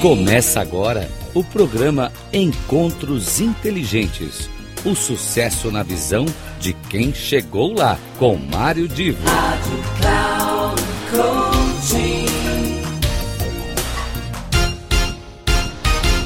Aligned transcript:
Começa 0.00 0.62
agora 0.62 1.10
o 1.34 1.44
programa 1.44 2.10
Encontros 2.32 3.38
Inteligentes. 3.38 4.48
O 4.82 4.94
sucesso 4.94 5.70
na 5.70 5.82
visão 5.82 6.24
de 6.58 6.72
quem 6.72 7.12
chegou 7.12 7.74
lá, 7.74 7.98
com 8.18 8.34
Mário 8.34 8.88
Divo. 8.88 9.22
Rádio 9.28 9.78
Cloud 11.10 11.60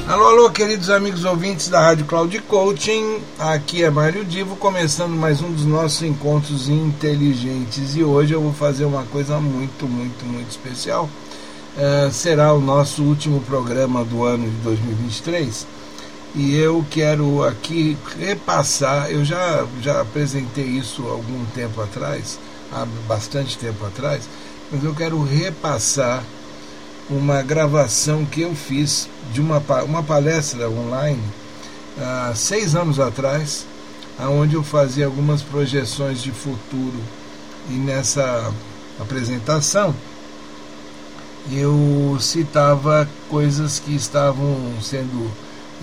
Alô, 0.07 0.27
alô, 0.27 0.49
queridos 0.51 0.89
amigos 0.89 1.25
ouvintes 1.25 1.67
da 1.67 1.81
Rádio 1.81 2.05
Cloud 2.05 2.39
Coaching. 2.43 3.19
Aqui 3.37 3.83
é 3.83 3.89
Mário 3.89 4.23
Divo, 4.23 4.55
começando 4.55 5.11
mais 5.11 5.41
um 5.41 5.51
dos 5.51 5.65
nossos 5.65 6.01
encontros 6.01 6.69
inteligentes. 6.69 7.97
E 7.97 8.05
hoje 8.05 8.31
eu 8.31 8.41
vou 8.41 8.53
fazer 8.53 8.85
uma 8.85 9.03
coisa 9.03 9.37
muito, 9.41 9.85
muito, 9.85 10.25
muito 10.25 10.49
especial 10.49 11.09
uh, 11.75 12.11
será 12.11 12.53
o 12.53 12.59
nosso 12.59 13.03
último 13.03 13.41
programa 13.41 14.03
do 14.03 14.23
ano 14.23 14.49
de 14.49 14.57
2023 14.57 15.67
e 16.35 16.55
eu 16.55 16.85
quero 16.89 17.43
aqui 17.43 17.97
repassar. 18.19 19.09
Eu 19.09 19.23
já, 19.23 19.65
já 19.81 20.01
apresentei 20.01 20.65
isso 20.65 21.07
algum 21.07 21.45
tempo 21.53 21.81
atrás, 21.81 22.37
há 22.71 22.85
bastante 23.07 23.57
tempo 23.57 23.85
atrás, 23.85 24.27
mas 24.71 24.83
eu 24.83 24.93
quero 24.93 25.23
repassar 25.23 26.23
uma 27.09 27.41
gravação 27.41 28.25
que 28.25 28.41
eu 28.41 28.53
fiz 28.55 29.07
de 29.31 29.39
uma, 29.39 29.59
uma 29.83 30.03
palestra 30.03 30.69
online 30.69 31.21
há 31.97 32.33
seis 32.35 32.75
anos 32.75 32.99
atrás, 32.99 33.65
onde 34.19 34.55
eu 34.55 34.63
fazia 34.63 35.05
algumas 35.05 35.41
projeções 35.41 36.21
de 36.21 36.31
futuro. 36.31 36.99
E 37.69 37.73
nessa 37.73 38.53
apresentação 38.99 39.95
eu 41.51 42.17
citava 42.19 43.07
coisas 43.29 43.79
que 43.79 43.95
estavam 43.95 44.57
sendo, 44.81 45.31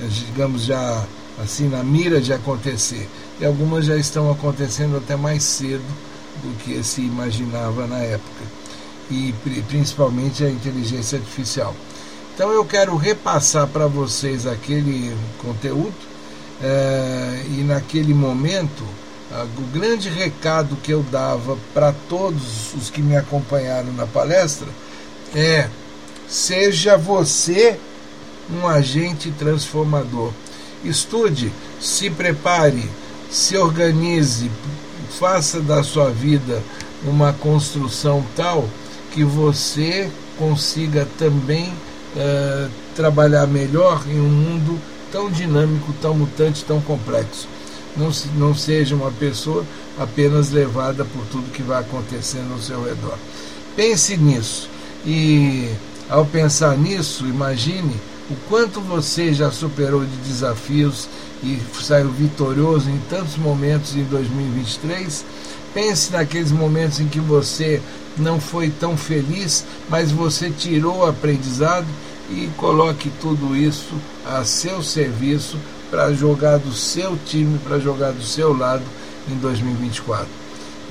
digamos, 0.08 0.64
já 0.64 1.04
assim 1.42 1.68
na 1.68 1.82
mira 1.82 2.20
de 2.20 2.32
acontecer. 2.32 3.08
E 3.40 3.44
algumas 3.44 3.86
já 3.86 3.96
estão 3.96 4.30
acontecendo 4.30 4.96
até 4.96 5.16
mais 5.16 5.42
cedo 5.42 5.84
do 6.42 6.56
que 6.58 6.82
se 6.82 7.02
imaginava 7.02 7.86
na 7.86 7.98
época. 7.98 8.44
E 9.10 9.34
principalmente 9.68 10.44
a 10.44 10.50
inteligência 10.50 11.18
artificial. 11.18 11.74
Então 12.34 12.50
eu 12.50 12.64
quero 12.64 12.96
repassar 12.96 13.66
para 13.66 13.86
vocês 13.86 14.46
aquele 14.46 15.14
conteúdo 15.38 15.94
é, 16.62 17.44
e 17.48 17.62
naquele 17.62 18.14
momento 18.14 18.82
o 19.56 19.62
grande 19.72 20.08
recado 20.08 20.76
que 20.76 20.92
eu 20.92 21.02
dava 21.02 21.56
para 21.72 21.92
todos 22.08 22.74
os 22.74 22.90
que 22.90 23.00
me 23.00 23.16
acompanharam 23.16 23.92
na 23.92 24.06
palestra 24.06 24.68
é, 25.34 25.68
seja 26.28 26.96
você 26.96 27.78
um 28.50 28.66
agente 28.66 29.30
transformador. 29.32 30.32
Estude, 30.84 31.52
se 31.80 32.10
prepare, 32.10 32.90
se 33.30 33.56
organize, 33.56 34.50
faça 35.18 35.60
da 35.60 35.82
sua 35.82 36.10
vida 36.10 36.62
uma 37.04 37.32
construção 37.32 38.24
tal 38.36 38.68
que 39.12 39.24
você 39.24 40.10
consiga 40.38 41.06
também 41.18 41.68
uh, 41.68 42.70
trabalhar 42.96 43.46
melhor 43.46 44.02
em 44.08 44.20
um 44.20 44.28
mundo 44.28 44.78
tão 45.10 45.30
dinâmico, 45.30 45.92
tão 46.00 46.14
mutante, 46.14 46.64
tão 46.64 46.80
complexo. 46.80 47.46
Não, 47.96 48.10
não 48.34 48.54
seja 48.54 48.94
uma 48.94 49.10
pessoa 49.10 49.64
apenas 49.98 50.50
levada 50.50 51.04
por 51.04 51.24
tudo 51.26 51.52
que 51.52 51.62
vai 51.62 51.80
acontecendo 51.80 52.52
ao 52.54 52.58
seu 52.58 52.82
redor. 52.82 53.18
Pense 53.76 54.16
nisso. 54.16 54.71
E 55.04 55.68
ao 56.08 56.24
pensar 56.24 56.76
nisso, 56.76 57.26
imagine 57.26 57.94
o 58.30 58.36
quanto 58.48 58.80
você 58.80 59.32
já 59.32 59.50
superou 59.50 60.04
de 60.04 60.16
desafios 60.28 61.08
e 61.42 61.58
saiu 61.80 62.10
vitorioso 62.10 62.88
em 62.88 62.98
tantos 63.10 63.36
momentos 63.36 63.96
em 63.96 64.04
2023. 64.04 65.24
Pense 65.74 66.12
naqueles 66.12 66.52
momentos 66.52 67.00
em 67.00 67.08
que 67.08 67.18
você 67.18 67.80
não 68.16 68.38
foi 68.38 68.70
tão 68.70 68.96
feliz, 68.96 69.64
mas 69.88 70.12
você 70.12 70.50
tirou 70.50 70.98
o 70.98 71.06
aprendizado 71.06 71.86
e 72.30 72.48
coloque 72.56 73.10
tudo 73.20 73.56
isso 73.56 73.94
a 74.24 74.44
seu 74.44 74.82
serviço 74.82 75.58
para 75.90 76.12
jogar 76.12 76.58
do 76.58 76.72
seu 76.72 77.18
time, 77.26 77.58
para 77.58 77.78
jogar 77.78 78.12
do 78.12 78.22
seu 78.22 78.56
lado 78.56 78.84
em 79.28 79.34
2024. 79.36 80.41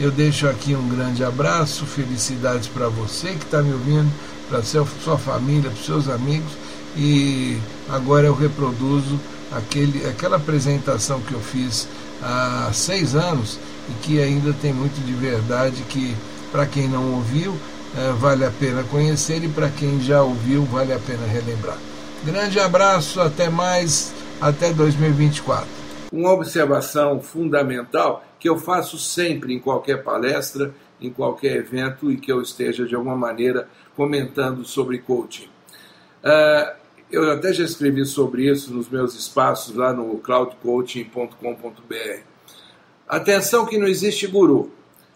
Eu 0.01 0.09
deixo 0.09 0.47
aqui 0.47 0.75
um 0.75 0.89
grande 0.89 1.23
abraço, 1.23 1.85
felicidades 1.85 2.67
para 2.67 2.89
você 2.89 3.33
que 3.33 3.45
está 3.45 3.61
me 3.61 3.71
ouvindo, 3.71 4.11
para 4.49 4.63
sua 4.63 5.15
família, 5.15 5.69
para 5.69 5.83
seus 5.83 6.09
amigos. 6.09 6.51
E 6.97 7.59
agora 7.87 8.25
eu 8.25 8.33
reproduzo 8.33 9.19
aquele, 9.51 10.03
aquela 10.07 10.37
apresentação 10.37 11.21
que 11.21 11.33
eu 11.33 11.39
fiz 11.39 11.87
há 12.19 12.71
seis 12.73 13.13
anos 13.13 13.59
e 13.89 13.93
que 14.01 14.19
ainda 14.19 14.51
tem 14.53 14.73
muito 14.73 14.99
de 15.05 15.13
verdade 15.13 15.83
que 15.87 16.15
para 16.51 16.65
quem 16.65 16.89
não 16.89 17.13
ouviu 17.13 17.55
é, 17.95 18.11
vale 18.13 18.43
a 18.43 18.49
pena 18.49 18.81
conhecer 18.81 19.43
e 19.43 19.47
para 19.47 19.69
quem 19.69 20.01
já 20.01 20.23
ouviu 20.23 20.65
vale 20.65 20.93
a 20.93 20.99
pena 20.99 21.27
relembrar. 21.27 21.77
Grande 22.25 22.59
abraço, 22.59 23.21
até 23.21 23.51
mais, 23.51 24.11
até 24.41 24.73
2024. 24.73 25.80
Uma 26.11 26.33
observação 26.33 27.21
fundamental 27.21 28.25
que 28.39 28.49
eu 28.49 28.57
faço 28.57 28.97
sempre 28.97 29.53
em 29.53 29.59
qualquer 29.59 30.03
palestra, 30.03 30.73
em 30.99 31.09
qualquer 31.09 31.57
evento 31.57 32.11
e 32.11 32.17
que 32.17 32.31
eu 32.31 32.41
esteja 32.41 32.85
de 32.85 32.95
alguma 32.95 33.15
maneira 33.15 33.67
comentando 33.95 34.65
sobre 34.65 34.99
coaching. 34.99 35.47
Uh, 36.23 36.81
eu 37.11 37.29
até 37.31 37.51
já 37.51 37.63
escrevi 37.63 38.05
sobre 38.05 38.49
isso 38.49 38.73
nos 38.73 38.89
meus 38.89 39.15
espaços 39.15 39.75
lá 39.75 39.91
no 39.91 40.17
cloudcoaching.com.br. 40.19 42.19
Atenção 43.07 43.65
que 43.65 43.77
não 43.77 43.87
existe 43.87 44.27
guru. 44.27 44.71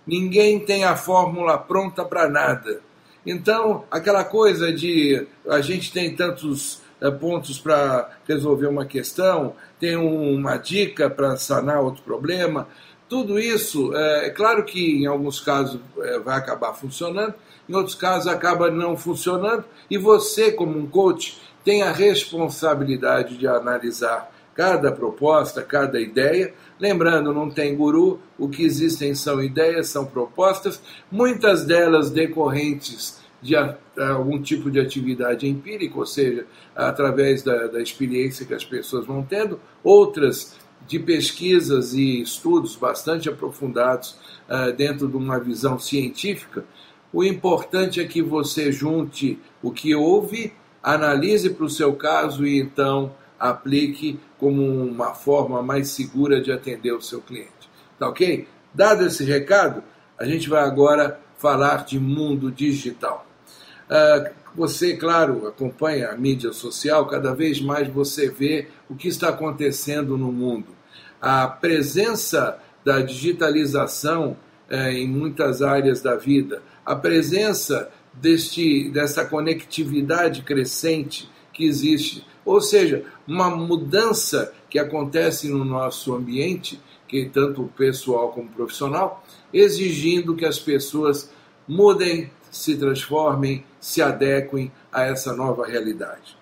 Ninguém 0.05 0.59
tem 0.59 0.83
a 0.83 0.95
fórmula 0.95 1.57
pronta 1.57 2.03
para 2.03 2.29
nada. 2.29 2.81
Então, 3.25 3.85
aquela 3.89 4.23
coisa 4.23 4.71
de 4.71 5.25
a 5.47 5.61
gente 5.61 5.91
tem 5.91 6.15
tantos 6.15 6.81
pontos 7.11 7.59
para 7.59 8.09
resolver 8.27 8.67
uma 8.67 8.85
questão, 8.85 9.55
tem 9.79 9.95
uma 9.95 10.57
dica 10.57 11.09
para 11.09 11.35
sanar 11.37 11.81
outro 11.81 12.03
problema, 12.03 12.67
tudo 13.07 13.37
isso, 13.37 13.95
é, 13.95 14.27
é 14.27 14.29
claro 14.31 14.65
que 14.65 15.03
em 15.03 15.05
alguns 15.05 15.39
casos 15.39 15.79
é, 15.99 16.19
vai 16.19 16.37
acabar 16.37 16.73
funcionando, 16.73 17.35
em 17.69 17.75
outros 17.75 17.95
casos 17.95 18.27
acaba 18.27 18.71
não 18.71 18.97
funcionando, 18.97 19.63
e 19.89 19.97
você, 19.97 20.51
como 20.51 20.77
um 20.77 20.87
coach, 20.87 21.39
tem 21.63 21.83
a 21.83 21.91
responsabilidade 21.91 23.37
de 23.37 23.47
analisar 23.47 24.31
cada 24.55 24.91
proposta, 24.91 25.61
cada 25.61 25.99
ideia. 25.99 26.53
Lembrando, 26.79 27.33
não 27.33 27.49
tem 27.49 27.75
guru, 27.75 28.19
o 28.39 28.49
que 28.49 28.63
existem 28.63 29.13
são 29.13 29.41
ideias, 29.41 29.89
são 29.89 30.05
propostas, 30.05 30.81
muitas 31.11 31.65
delas 31.65 32.09
decorrentes 32.09 33.19
de 33.45 33.55
algum 34.01 34.41
tipo 34.41 34.71
de 34.71 34.79
atividade 34.79 35.47
empírica, 35.47 35.99
ou 35.99 36.05
seja, 36.05 36.47
através 36.75 37.43
da, 37.43 37.67
da 37.67 37.79
experiência 37.79 38.45
que 38.45 38.53
as 38.53 38.65
pessoas 38.65 39.05
vão 39.05 39.23
tendo, 39.23 39.59
outras 39.83 40.55
de 40.87 40.97
pesquisas 40.99 41.93
e 41.93 42.21
estudos 42.21 42.75
bastante 42.75 43.29
aprofundados 43.29 44.17
uh, 44.49 44.71
dentro 44.75 45.07
de 45.07 45.15
uma 45.15 45.39
visão 45.39 45.77
científica, 45.77 46.65
o 47.13 47.23
importante 47.23 48.01
é 48.01 48.05
que 48.05 48.21
você 48.21 48.71
junte 48.71 49.39
o 49.61 49.71
que 49.71 49.95
houve, 49.95 50.51
analise 50.81 51.51
para 51.51 51.65
o 51.65 51.69
seu 51.69 51.93
caso 51.93 52.45
e 52.45 52.59
então 52.59 53.13
aplique 53.39 54.19
como 54.39 54.63
uma 54.83 55.13
forma 55.13 55.61
mais 55.61 55.89
segura 55.89 56.41
de 56.41 56.51
atender 56.51 56.91
o 56.93 57.01
seu 57.01 57.21
cliente. 57.21 57.69
Tá 57.97 58.09
ok? 58.09 58.47
Dado 58.73 59.05
esse 59.05 59.23
recado, 59.23 59.83
a 60.17 60.25
gente 60.25 60.49
vai 60.49 60.63
agora 60.63 61.19
falar 61.37 61.85
de 61.85 61.99
mundo 61.99 62.51
digital. 62.51 63.25
Uh, 63.89 64.33
você, 64.55 64.95
claro, 64.95 65.47
acompanha 65.47 66.09
a 66.09 66.17
mídia 66.17 66.53
social, 66.53 67.05
cada 67.07 67.33
vez 67.33 67.59
mais 67.59 67.87
você 67.89 68.29
vê 68.29 68.67
o 68.89 68.95
que 68.95 69.07
está 69.07 69.29
acontecendo 69.29 70.17
no 70.17 70.31
mundo. 70.31 70.67
A 71.21 71.47
presença 71.47 72.57
da 72.83 73.01
digitalização 73.01 74.37
é, 74.69 74.93
em 74.93 75.07
muitas 75.07 75.61
áreas 75.61 76.01
da 76.01 76.15
vida, 76.15 76.61
a 76.85 76.95
presença 76.95 77.89
deste, 78.13 78.89
dessa 78.89 79.25
conectividade 79.25 80.41
crescente 80.43 81.29
que 81.51 81.65
existe, 81.65 82.25
ou 82.45 82.61
seja, 82.61 83.03
uma 83.27 83.49
mudança 83.49 84.53
que 84.69 84.79
acontece 84.79 85.49
no 85.49 85.65
nosso 85.65 86.13
ambiente, 86.13 86.79
que 87.07 87.25
tanto 87.25 87.63
pessoal 87.77 88.29
como 88.31 88.49
profissional, 88.49 89.23
exigindo 89.53 90.35
que 90.35 90.45
as 90.45 90.59
pessoas 90.59 91.29
mudem, 91.67 92.29
se 92.55 92.77
transformem, 92.77 93.65
se 93.81 94.01
adequem 94.01 94.71
a 94.91 95.03
essa 95.03 95.35
nova 95.35 95.67
realidade. 95.67 96.37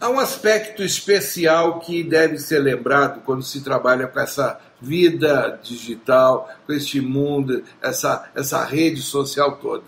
Há 0.00 0.08
um 0.08 0.20
aspecto 0.20 0.80
especial 0.80 1.80
que 1.80 2.04
deve 2.04 2.38
ser 2.38 2.60
lembrado 2.60 3.20
quando 3.24 3.42
se 3.42 3.60
trabalha 3.60 4.06
com 4.06 4.20
essa 4.20 4.60
vida 4.80 5.58
digital, 5.60 6.48
com 6.64 6.72
este 6.72 7.00
mundo, 7.00 7.64
essa, 7.82 8.30
essa 8.32 8.64
rede 8.64 9.02
social 9.02 9.56
toda. 9.56 9.86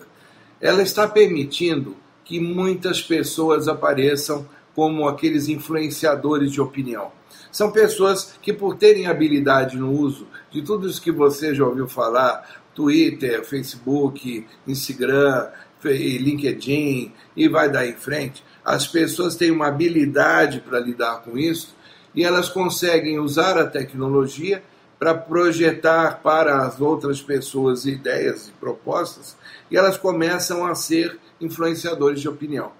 Ela 0.60 0.82
está 0.82 1.06
permitindo 1.06 1.96
que 2.24 2.40
muitas 2.40 3.00
pessoas 3.00 3.68
apareçam 3.68 4.48
como 4.74 5.06
aqueles 5.06 5.46
influenciadores 5.46 6.50
de 6.50 6.60
opinião. 6.60 7.12
São 7.52 7.70
pessoas 7.70 8.34
que, 8.42 8.52
por 8.52 8.76
terem 8.76 9.06
habilidade 9.06 9.76
no 9.76 9.92
uso 9.92 10.26
de 10.50 10.62
tudo 10.62 10.88
isso 10.88 11.02
que 11.02 11.10
você 11.10 11.54
já 11.54 11.64
ouviu 11.64 11.88
falar, 11.88 12.59
Twitter, 12.74 13.44
Facebook, 13.44 14.46
Instagram, 14.66 15.48
LinkedIn 15.82 17.12
e 17.36 17.48
vai 17.48 17.70
daí 17.70 17.90
em 17.90 17.96
frente, 17.96 18.44
as 18.64 18.86
pessoas 18.86 19.36
têm 19.36 19.50
uma 19.50 19.68
habilidade 19.68 20.60
para 20.60 20.78
lidar 20.78 21.22
com 21.22 21.38
isso 21.38 21.74
e 22.14 22.24
elas 22.24 22.48
conseguem 22.48 23.18
usar 23.18 23.58
a 23.58 23.66
tecnologia 23.66 24.62
para 24.98 25.14
projetar 25.14 26.20
para 26.22 26.66
as 26.66 26.80
outras 26.80 27.22
pessoas 27.22 27.86
ideias 27.86 28.48
e 28.48 28.52
propostas 28.52 29.36
e 29.70 29.76
elas 29.76 29.96
começam 29.96 30.66
a 30.66 30.74
ser 30.74 31.18
influenciadores 31.40 32.20
de 32.20 32.28
opinião. 32.28 32.72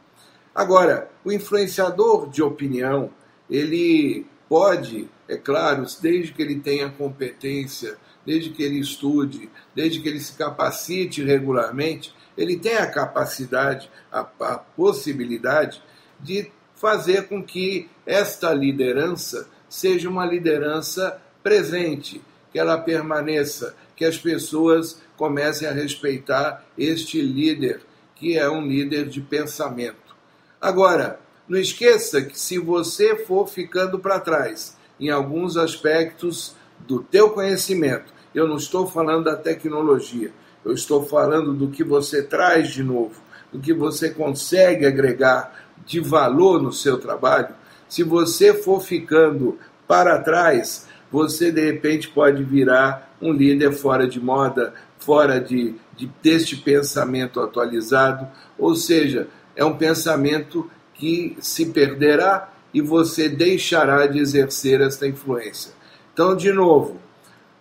Agora, 0.55 1.09
o 1.25 1.33
influenciador 1.33 2.29
de 2.29 2.43
opinião, 2.43 3.11
ele 3.49 4.27
pode, 4.49 5.09
é 5.29 5.37
claro, 5.37 5.87
desde 6.03 6.33
que 6.33 6.43
ele 6.43 6.61
tenha 6.61 6.91
competência, 6.91 7.97
desde 8.25 8.51
que 8.51 8.63
ele 8.63 8.79
estude, 8.79 9.51
desde 9.75 10.01
que 10.01 10.09
ele 10.09 10.21
se 10.21 10.35
capacite 10.35 11.23
regularmente, 11.23 12.15
ele 12.37 12.59
tem 12.59 12.77
a 12.77 12.87
capacidade, 12.87 13.91
a, 14.11 14.21
a 14.21 14.59
possibilidade 14.59 15.83
de 16.19 16.51
fazer 16.75 17.29
com 17.29 17.43
que 17.43 17.89
esta 18.07 18.53
liderança 18.53 19.49
seja 19.69 20.09
uma 20.09 20.25
liderança 20.25 21.21
presente, 21.43 22.23
que 22.53 22.59
ela 22.59 22.79
permaneça, 22.79 23.75
que 23.95 24.05
as 24.05 24.17
pessoas 24.17 25.01
comecem 25.17 25.69
a 25.69 25.73
respeitar 25.73 26.65
este 26.77 27.21
líder, 27.21 27.83
que 28.15 28.37
é 28.37 28.49
um 28.51 28.67
líder 28.67 29.09
de 29.09 29.21
pensamento. 29.21 30.17
Agora, 30.61 31.21
não 31.49 31.59
esqueça 31.59 32.23
que 32.23 32.39
se 32.39 32.59
você 32.59 33.17
for 33.17 33.49
ficando 33.49 33.99
para 33.99 34.21
trás 34.21 34.77
em 34.99 35.11
alguns 35.11 35.57
aspectos 35.57 36.55
do 36.87 37.03
teu 37.03 37.31
conhecimento, 37.31 38.13
eu 38.35 38.47
não 38.47 38.57
estou 38.57 38.87
falando 38.87 39.25
da 39.25 39.37
tecnologia, 39.37 40.33
eu 40.65 40.73
estou 40.73 41.05
falando 41.05 41.53
do 41.53 41.69
que 41.69 41.83
você 41.83 42.23
traz 42.23 42.71
de 42.71 42.83
novo, 42.83 43.21
do 43.53 43.59
que 43.59 43.73
você 43.73 44.11
consegue 44.11 44.87
agregar 44.87 45.67
de 45.85 46.01
valor 46.01 46.63
no 46.63 46.73
seu 46.73 46.99
trabalho. 46.99 47.55
Se 47.89 48.03
você 48.03 48.55
for 48.55 48.81
ficando 48.81 49.59
para 49.89 50.21
trás, 50.21 50.87
você 51.11 51.51
de 51.51 51.65
repente 51.65 52.09
pode 52.09 52.45
virar 52.45 53.17
um 53.21 53.33
líder 53.33 53.73
fora 53.73 54.07
de 54.07 54.21
moda, 54.21 54.75
fora 54.99 55.41
de, 55.41 55.75
de 55.97 56.11
deste 56.23 56.57
pensamento 56.57 57.41
atualizado, 57.41 58.29
ou 58.59 58.77
seja, 58.77 59.29
é 59.57 59.65
um 59.65 59.77
pensamento 59.77 60.71
que 60.95 61.37
se 61.41 61.67
perderá 61.67 62.53
e 62.73 62.81
você 62.81 63.29
deixará 63.29 64.07
de 64.07 64.19
exercer 64.19 64.81
esta 64.81 65.07
influência. 65.07 65.73
Então, 66.21 66.37
de 66.37 66.53
novo, 66.53 67.01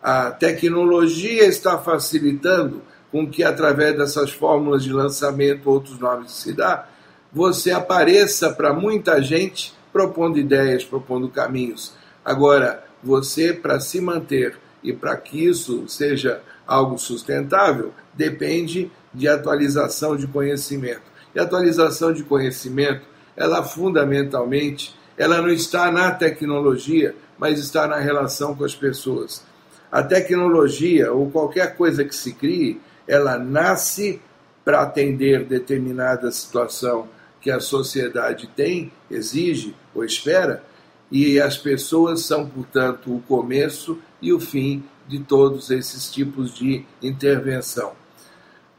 a 0.03 0.31
tecnologia 0.31 1.45
está 1.45 1.77
facilitando 1.77 2.81
com 3.09 3.25
que, 3.25 3.41
através 3.41 3.95
dessas 3.95 4.31
fórmulas 4.31 4.83
de 4.83 4.91
lançamento, 4.91 5.69
outros 5.69 5.97
nomes 5.97 6.33
se 6.33 6.51
dá, 6.51 6.85
você 7.31 7.71
apareça 7.71 8.49
para 8.49 8.73
muita 8.73 9.21
gente 9.21 9.73
propondo 9.93 10.37
ideias, 10.37 10.83
propondo 10.83 11.29
caminhos. 11.29 11.93
Agora, 12.25 12.83
você, 13.01 13.53
para 13.53 13.79
se 13.79 14.01
manter 14.01 14.57
e 14.83 14.91
para 14.91 15.15
que 15.15 15.45
isso 15.45 15.87
seja 15.87 16.41
algo 16.67 16.97
sustentável, 16.97 17.93
depende 18.13 18.91
de 19.13 19.29
atualização 19.29 20.17
de 20.17 20.27
conhecimento. 20.27 21.03
E 21.33 21.39
atualização 21.39 22.11
de 22.11 22.23
conhecimento, 22.23 23.07
ela 23.37 23.63
fundamentalmente, 23.63 24.93
ela 25.17 25.41
não 25.41 25.47
está 25.49 25.89
na 25.89 26.11
tecnologia, 26.11 27.15
mas 27.39 27.59
está 27.59 27.87
na 27.87 27.97
relação 27.97 28.53
com 28.53 28.63
as 28.63 28.75
pessoas. 28.75 29.43
A 29.91 30.03
tecnologia 30.03 31.11
ou 31.11 31.31
qualquer 31.31 31.75
coisa 31.75 32.03
que 32.03 32.15
se 32.15 32.33
crie, 32.33 32.79
ela 33.07 33.39
nasce 33.39 34.21
para 34.63 34.81
atender 34.81 35.45
determinada 35.45 36.31
situação 36.31 37.07
que 37.41 37.49
a 37.49 37.59
sociedade 37.59 38.47
tem, 38.55 38.91
exige 39.09 39.73
ou 39.95 40.03
espera, 40.03 40.63
e 41.11 41.39
as 41.39 41.57
pessoas 41.57 42.21
são, 42.25 42.47
portanto, 42.47 43.15
o 43.15 43.21
começo 43.21 43.97
e 44.21 44.31
o 44.31 44.39
fim 44.39 44.83
de 45.07 45.19
todos 45.19 45.71
esses 45.71 46.11
tipos 46.11 46.53
de 46.53 46.85
intervenção. 47.01 47.93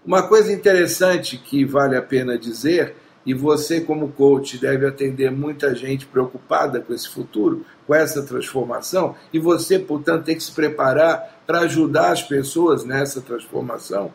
Uma 0.04 0.22
coisa 0.22 0.52
interessante 0.52 1.36
que 1.36 1.64
vale 1.64 1.96
a 1.96 2.02
pena 2.02 2.38
dizer, 2.38 2.94
e 3.24 3.34
você, 3.34 3.80
como 3.80 4.12
coach, 4.12 4.58
deve 4.58 4.86
atender 4.86 5.30
muita 5.30 5.74
gente 5.74 6.06
preocupada 6.06 6.80
com 6.80 6.92
esse 6.94 7.08
futuro, 7.08 7.64
com 7.86 7.94
essa 7.94 8.22
transformação, 8.22 9.14
e 9.32 9.38
você, 9.38 9.78
portanto, 9.78 10.24
tem 10.24 10.36
que 10.36 10.42
se 10.42 10.52
preparar 10.52 11.42
para 11.46 11.60
ajudar 11.60 12.12
as 12.12 12.22
pessoas 12.22 12.84
nessa 12.84 13.20
transformação. 13.20 14.12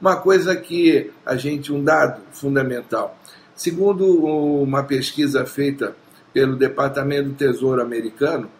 Uma 0.00 0.16
coisa 0.16 0.54
que 0.54 1.10
a 1.24 1.36
gente, 1.36 1.72
um 1.72 1.82
dado 1.82 2.22
fundamental. 2.32 3.18
Segundo 3.56 4.06
uma 4.06 4.82
pesquisa 4.82 5.46
feita 5.46 5.96
pelo 6.32 6.56
Departamento 6.56 7.30
do 7.30 7.34
Tesouro 7.34 7.80
americano, 7.80 8.50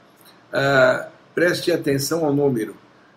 uh, 0.52 1.06
preste 1.34 1.72
atenção 1.72 2.24
ao 2.24 2.32
número, 2.32 2.76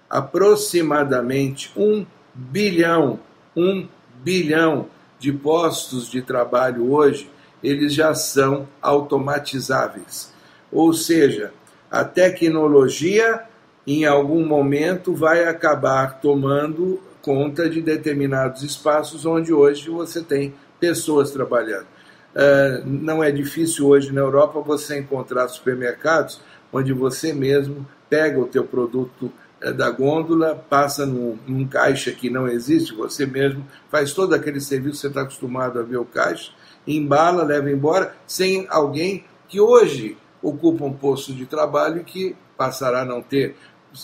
aproximadamente 0.09 1.71
um 1.75 2.05
bilhão, 2.33 3.19
um 3.55 3.87
bilhão 4.23 4.87
de 5.19 5.31
postos 5.31 6.09
de 6.09 6.21
trabalho 6.21 6.91
hoje, 6.91 7.29
eles 7.63 7.93
já 7.93 8.13
são 8.13 8.67
automatizáveis. 8.81 10.31
Ou 10.71 10.93
seja, 10.93 11.51
a 11.89 12.03
tecnologia 12.03 13.43
em 13.85 14.05
algum 14.05 14.45
momento 14.45 15.13
vai 15.13 15.45
acabar 15.45 16.19
tomando 16.19 17.01
conta 17.21 17.69
de 17.69 17.81
determinados 17.81 18.63
espaços 18.63 19.25
onde 19.25 19.53
hoje 19.53 19.89
você 19.89 20.21
tem 20.21 20.53
pessoas 20.79 21.31
trabalhando. 21.31 21.87
Uh, 22.35 22.85
não 22.85 23.23
é 23.23 23.31
difícil 23.31 23.87
hoje 23.87 24.13
na 24.13 24.21
Europa 24.21 24.61
você 24.61 24.99
encontrar 24.99 25.47
supermercados 25.47 26.39
onde 26.71 26.93
você 26.93 27.33
mesmo 27.33 27.87
pega 28.09 28.39
o 28.39 28.45
teu 28.45 28.63
produto 28.63 29.31
da 29.59 29.89
gôndola, 29.89 30.55
passa 30.69 31.05
num, 31.05 31.37
num, 31.47 31.67
caixa 31.67 32.11
que 32.11 32.29
não 32.29 32.47
existe, 32.47 32.93
você 32.93 33.25
mesmo 33.25 33.65
faz 33.89 34.13
todo 34.13 34.33
aquele 34.33 34.61
serviço 34.61 35.01
você 35.01 35.07
está 35.07 35.21
acostumado 35.21 35.79
a 35.79 35.83
ver 35.83 35.97
o 35.97 36.05
caixa, 36.05 36.51
embala, 36.85 37.43
leva 37.43 37.71
embora, 37.71 38.15
sem 38.27 38.67
alguém 38.69 39.23
que 39.47 39.59
hoje 39.59 40.17
ocupa 40.41 40.85
um 40.85 40.93
posto 40.93 41.33
de 41.33 41.45
trabalho 41.45 42.03
que 42.03 42.35
passará 42.55 43.01
a 43.01 43.05
não 43.05 43.21
ter. 43.21 43.55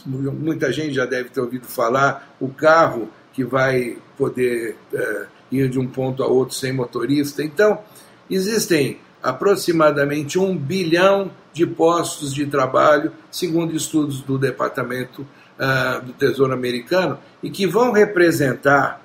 Muita 0.06 0.72
gente 0.72 0.94
já 0.94 1.06
deve 1.06 1.30
ter 1.30 1.40
ouvido 1.40 1.68
falar 1.68 2.36
o 2.40 2.50
carro 2.50 3.10
que 3.32 3.44
vai 3.44 3.98
poder 4.18 4.76
uh, 4.92 5.26
ir 5.52 5.70
de 5.70 5.80
um 5.80 5.88
ponto 5.88 6.24
a 6.24 6.28
outro 6.28 6.56
sem 6.56 6.74
motorista. 6.74 7.44
Então, 7.44 7.80
existem 8.30 9.00
aproximadamente 9.22 10.38
um 10.38 10.58
bilhão 10.58 11.32
de 11.54 11.66
postos 11.66 12.34
de 12.34 12.46
trabalho, 12.46 13.12
segundo 13.32 13.76
estudos 13.76 14.22
do 14.22 14.38
Departamento 14.38 15.26
uh, 15.60 16.02
do 16.02 16.14
Tesouro 16.14 16.54
Americano, 16.54 17.20
e 17.42 17.50
que 17.50 17.66
vão 17.66 17.92
representar, 17.92 19.02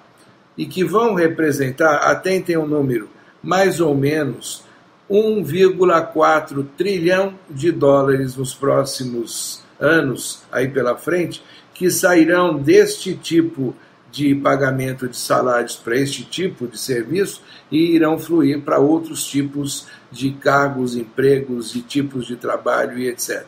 e 0.57 0.67
que 0.67 0.85
vão 0.85 1.15
representar, 1.15 1.97
atentem 1.97 2.57
o 2.57 2.63
um 2.63 2.67
número, 2.67 3.09
mais 3.43 3.81
ou 3.81 3.95
menos 3.95 4.65
1,4 5.11 6.67
trilhão 6.77 7.35
de 7.49 7.73
dólares 7.73 8.37
nos 8.37 8.55
próximos 8.55 9.63
anos 9.81 10.43
aí 10.51 10.69
pela 10.69 10.97
frente, 10.97 11.43
que 11.73 11.91
sairão 11.91 12.59
deste 12.59 13.15
tipo 13.15 13.75
de 14.11 14.35
pagamento 14.35 15.07
de 15.09 15.17
salários 15.17 15.77
para 15.77 15.97
este 15.97 16.25
tipo 16.25 16.67
de 16.67 16.79
serviço 16.79 17.43
e 17.71 17.95
irão 17.95 18.19
fluir 18.19 18.61
para 18.63 18.79
outros 18.79 19.25
tipos 19.27 19.87
de 20.11 20.33
cargos, 20.33 20.97
empregos 20.97 21.75
e 21.75 21.83
tipos 21.83 22.27
de 22.27 22.37
trabalho 22.37 22.99
e 22.99 23.09
etc. 23.09 23.45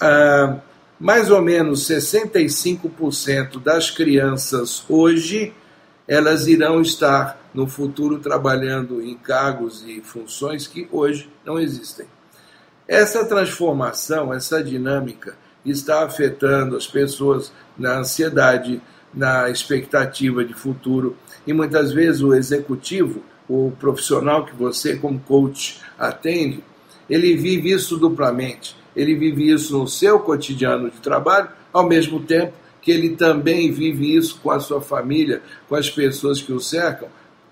Ah, 0.00 0.56
mais 0.98 1.30
ou 1.30 1.42
menos 1.42 1.88
65% 1.88 3.62
das 3.62 3.90
crianças 3.90 4.84
hoje 4.88 5.52
elas 6.08 6.46
irão 6.46 6.80
estar 6.80 7.38
no 7.52 7.66
futuro 7.66 8.18
trabalhando 8.18 9.02
em 9.02 9.16
cargos 9.16 9.84
e 9.86 10.00
funções 10.00 10.66
que 10.66 10.88
hoje 10.92 11.28
não 11.44 11.58
existem. 11.58 12.06
Essa 12.86 13.24
transformação, 13.24 14.32
essa 14.32 14.62
dinâmica 14.62 15.36
está 15.64 16.04
afetando 16.04 16.76
as 16.76 16.86
pessoas 16.86 17.52
na 17.76 17.98
ansiedade, 17.98 18.80
na 19.12 19.50
expectativa 19.50 20.44
de 20.44 20.54
futuro. 20.54 21.16
E 21.44 21.52
muitas 21.52 21.92
vezes 21.92 22.22
o 22.22 22.34
executivo, 22.34 23.22
o 23.48 23.72
profissional 23.78 24.44
que 24.44 24.54
você, 24.54 24.96
como 24.96 25.18
coach, 25.18 25.80
atende, 25.98 26.62
ele 27.10 27.36
vive 27.36 27.72
isso 27.72 27.96
duplamente. 27.96 28.76
Ele 28.96 29.14
vive 29.14 29.52
isso 29.52 29.78
no 29.78 29.86
seu 29.86 30.18
cotidiano 30.18 30.90
de 30.90 30.98
trabalho, 30.98 31.48
ao 31.72 31.86
mesmo 31.86 32.20
tempo 32.20 32.54
que 32.86 32.92
ele 32.92 33.16
também 33.16 33.72
vive 33.72 34.16
isso 34.16 34.38
com 34.40 34.48
a 34.48 34.60
sua 34.60 34.80
família, 34.80 35.42
com 35.68 35.74
as 35.74 35.90
pessoas 35.90 36.40
que 36.40 36.52
o 36.52 36.60
cercam. 36.60 37.08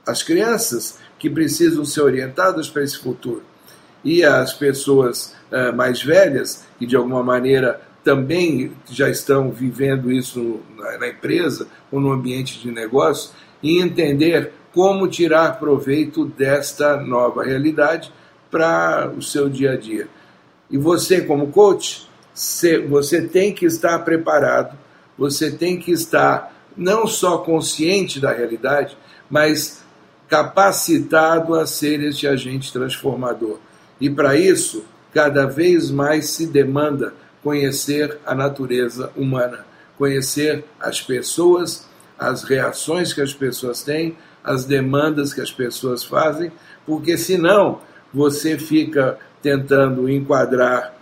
As 0.07 0.23
crianças 0.23 1.01
que 1.19 1.29
precisam 1.29 1.85
ser 1.85 2.03
orientadas 2.03 2.69
para 2.69 2.85
esse 2.85 2.99
futuro. 2.99 3.43
E 4.05 4.23
as 4.23 4.53
pessoas 4.53 5.35
uh, 5.51 5.75
mais 5.75 6.01
velhas, 6.01 6.65
que 6.79 6.87
de 6.87 6.95
alguma 6.95 7.21
maneira 7.21 7.81
também 8.05 8.71
já 8.89 9.09
estão 9.09 9.51
vivendo 9.51 10.13
isso 10.13 10.61
na, 11.01 11.09
empresa 11.09 11.67
ou 11.91 11.99
no 11.99 12.13
ambiente 12.13 12.61
de 12.61 12.71
negócio, 12.71 13.33
e 13.61 13.81
entender 13.81 14.53
como 14.73 15.09
tirar 15.09 15.59
proveito 15.59 16.27
desta 16.27 16.97
nova 16.99 17.43
realidade 17.43 18.13
para 18.53 19.11
o 19.17 19.21
seu 19.21 19.49
dia 19.49 19.73
a 19.73 19.77
dia. 19.77 20.07
E 20.75 20.77
você, 20.77 21.21
como 21.21 21.53
coach, 21.53 22.05
você 22.89 23.29
tem 23.29 23.55
que 23.55 23.65
estar 23.65 23.97
preparado, 24.01 24.77
você 25.17 25.49
tem 25.53 25.79
que 25.79 25.93
estar 25.93 26.53
não 26.77 27.07
só 27.07 27.39
consciente 27.39 28.19
da 28.19 28.33
realidade, 28.33 28.99
mas 29.31 29.85
capacitado 30.29 31.55
a 31.55 31.65
ser 31.65 32.03
este 32.03 32.27
agente 32.27 32.73
transformador. 32.73 33.61
E 34.01 34.11
para 34.11 34.35
isso, 34.35 34.85
cada 35.13 35.47
vez 35.47 35.93
mais 35.93 36.31
se 36.31 36.45
demanda 36.45 37.15
conhecer 37.41 38.19
a 38.27 38.35
natureza 38.35 39.13
humana, 39.15 39.65
conhecer 39.97 40.65
as 40.81 41.01
pessoas, 41.01 41.87
as 42.19 42.43
reações 42.43 43.13
que 43.13 43.21
as 43.21 43.33
pessoas 43.33 43.85
têm, 43.85 44.17
as 44.43 44.65
demandas 44.65 45.33
que 45.33 45.41
as 45.41 45.53
pessoas 45.53 46.03
fazem, 46.03 46.51
porque 46.85 47.17
senão 47.17 47.79
você 48.15 48.57
fica 48.57 49.19
tentando 49.43 50.09
enquadrar 50.09 50.95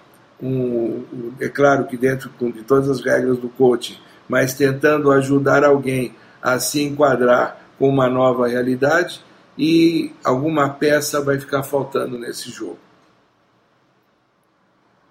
um, 0.43 1.05
é 1.39 1.49
claro 1.49 1.87
que 1.87 1.97
dentro 1.97 2.31
de 2.51 2.63
todas 2.65 2.89
as 2.89 3.01
regras 3.01 3.39
do 3.39 3.49
coaching, 3.49 3.97
mas 4.29 4.55
tentando 4.55 5.13
ajudar 5.13 5.63
alguém 5.63 6.15
a 6.43 6.59
se 6.59 6.83
enquadrar 6.83 7.61
com 7.79 7.89
uma 7.89 8.09
nova 8.09 8.49
realidade 8.49 9.23
e 9.57 10.11
alguma 10.25 10.71
peça 10.71 11.21
vai 11.21 11.39
ficar 11.39 11.63
faltando 11.63 12.19
nesse 12.19 12.51
jogo. 12.51 12.79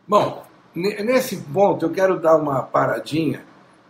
Bom, 0.06 0.46
nesse 0.76 1.38
ponto 1.38 1.86
eu 1.86 1.92
quero 1.92 2.20
dar 2.20 2.36
uma 2.36 2.62
paradinha 2.62 3.46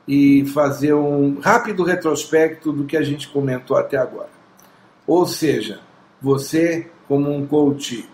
e 0.07 0.45
fazer 0.47 0.93
um 0.93 1.39
rápido 1.39 1.83
retrospecto 1.83 2.71
do 2.71 2.85
que 2.85 2.97
a 2.97 3.01
gente 3.01 3.29
comentou 3.29 3.77
até 3.77 3.97
agora. 3.97 4.29
Ou 5.07 5.25
seja, 5.25 5.79
você, 6.21 6.91
como 7.11 7.29
um 7.29 7.45
coach 7.45 8.07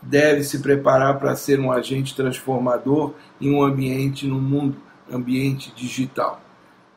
deve 0.00 0.44
se 0.44 0.60
preparar 0.60 1.18
para 1.18 1.34
ser 1.34 1.58
um 1.58 1.72
agente 1.72 2.14
transformador 2.14 3.12
em 3.40 3.52
um 3.52 3.64
ambiente, 3.64 4.28
no 4.28 4.40
mundo, 4.40 4.76
ambiente 5.12 5.74
digital. 5.74 6.40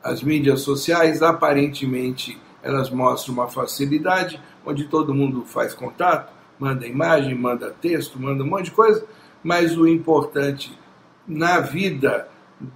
As 0.00 0.22
mídias 0.22 0.60
sociais, 0.60 1.20
aparentemente, 1.20 2.38
elas 2.62 2.90
mostram 2.90 3.34
uma 3.34 3.48
facilidade, 3.48 4.40
onde 4.64 4.84
todo 4.84 5.12
mundo 5.12 5.44
faz 5.44 5.74
contato, 5.74 6.32
manda 6.60 6.86
imagem, 6.86 7.34
manda 7.34 7.74
texto, 7.82 8.20
manda 8.20 8.44
um 8.44 8.46
monte 8.46 8.66
de 8.66 8.70
coisa, 8.70 9.04
mas 9.42 9.76
o 9.76 9.88
importante 9.88 10.78
na 11.26 11.58
vida 11.58 12.28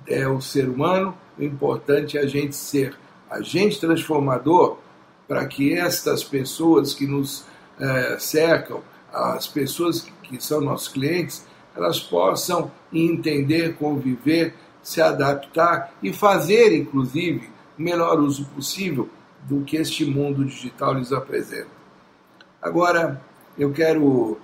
é 0.08 0.26
o 0.26 0.40
ser 0.40 0.68
humano, 0.68 1.16
o 1.38 1.44
importante 1.44 2.18
é 2.18 2.22
a 2.22 2.26
gente 2.26 2.56
ser 2.56 2.96
agente 3.30 3.78
transformador 3.78 4.78
para 5.28 5.46
que 5.46 5.72
estas 5.72 6.24
pessoas 6.24 6.94
que 6.94 7.06
nos 7.06 7.46
é, 7.80 8.18
cercam, 8.18 8.82
as 9.12 9.46
pessoas 9.46 10.06
que 10.22 10.42
são 10.42 10.60
nossos 10.60 10.88
clientes, 10.88 11.46
elas 11.76 12.00
possam 12.00 12.70
entender, 12.92 13.74
conviver, 13.76 14.54
se 14.82 15.00
adaptar 15.00 15.92
e 16.02 16.12
fazer, 16.12 16.76
inclusive, 16.76 17.50
o 17.78 17.82
melhor 17.82 18.18
uso 18.20 18.44
possível 18.46 19.08
do 19.42 19.62
que 19.62 19.76
este 19.76 20.04
mundo 20.04 20.44
digital 20.44 20.94
lhes 20.94 21.12
apresenta. 21.12 21.70
Agora, 22.60 23.20
eu 23.58 23.72
quero 23.72 24.38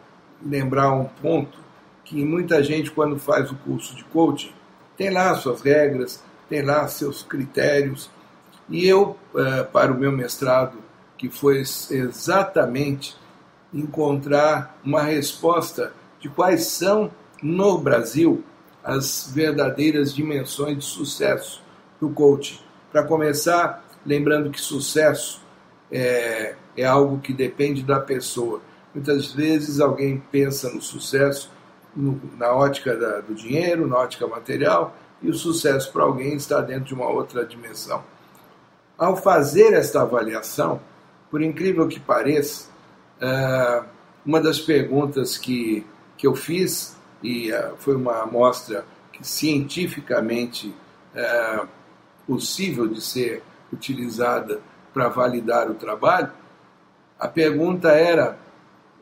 lembrar 0.45 0.93
um 0.93 1.05
ponto 1.05 1.59
que 2.05 2.25
muita 2.25 2.63
gente, 2.63 2.91
quando 2.91 3.19
faz 3.19 3.51
o 3.51 3.57
curso 3.57 3.95
de 3.95 4.05
coaching, 4.05 4.53
tem 4.97 5.11
lá 5.11 5.35
suas 5.35 5.61
regras, 5.61 6.23
tem 6.49 6.63
lá 6.63 6.89
seus 6.89 7.23
critérios. 7.23 8.11
E 8.69 8.87
eu, 8.87 9.17
eh, 9.37 9.63
para 9.65 9.93
o 9.93 9.99
meu 9.99 10.11
mestrado, 10.11 10.79
que 11.19 11.29
foi 11.29 11.59
exatamente 11.59 13.17
encontrar 13.75 14.79
uma 14.85 15.03
resposta 15.03 15.93
de 16.21 16.29
quais 16.29 16.67
são, 16.67 17.11
no 17.43 17.79
Brasil, 17.79 18.43
as 18.83 19.31
verdadeiras 19.33 20.15
dimensões 20.15 20.79
de 20.79 20.85
sucesso 20.85 21.63
do 22.01 22.09
coaching. 22.09 22.59
Para 22.91 23.03
começar, 23.03 23.85
lembrando 24.07 24.51
que 24.51 24.61
sucesso 24.61 25.43
é, 25.91 26.55
é 26.77 26.85
algo 26.85 27.19
que 27.19 27.33
depende 27.33 27.83
da 27.83 28.01
pessoa. 28.01 28.63
Muitas 28.95 29.33
vezes 29.33 29.81
alguém 29.81 30.23
pensa 30.33 30.71
no 30.71 30.81
sucesso 30.81 31.51
no, 31.95 32.21
na 32.37 32.53
ótica 32.53 32.97
da, 32.97 33.21
do 33.21 33.35
dinheiro, 33.35 33.87
na 33.87 33.99
ótica 33.99 34.27
material, 34.27 34.97
e 35.21 35.29
o 35.29 35.35
sucesso 35.35 35.93
para 35.93 36.05
alguém 36.05 36.35
está 36.35 36.61
dentro 36.61 36.85
de 36.85 36.95
uma 36.95 37.09
outra 37.09 37.45
dimensão. 37.45 38.03
Ao 38.97 39.17
fazer 39.17 39.73
esta 39.75 40.03
avaliação, 40.03 40.81
por 41.31 41.43
incrível 41.43 41.87
que 41.89 42.01
pareça, 42.01 42.69
Uh, 43.19 43.85
uma 44.25 44.41
das 44.41 44.61
perguntas 44.61 45.37
que, 45.37 45.85
que 46.17 46.27
eu 46.27 46.37
fiz, 46.37 46.97
e 47.23 47.51
uh, 47.53 47.75
foi 47.79 47.97
uma 47.97 48.23
amostra 48.23 48.85
que 49.13 49.27
cientificamente 49.27 50.73
uh, 51.15 51.67
possível 52.27 52.87
de 52.87 53.01
ser 53.01 53.43
utilizada 53.73 54.61
para 54.95 55.09
validar 55.09 55.69
o 55.69 55.75
trabalho, 55.75 56.31
a 57.19 57.27
pergunta 57.27 57.89
era: 57.91 58.39